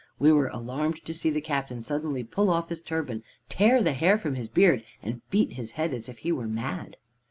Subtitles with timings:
[0.17, 4.17] We were alarmed to see the captain suddenly pull off his turban, tear the hair
[4.17, 6.97] from his beard, and beat his head as if he were mad.